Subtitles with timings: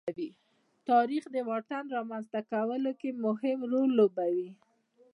[0.89, 4.49] تاریخ د واټن رامنځته کولو کې مهم رول لوبوي.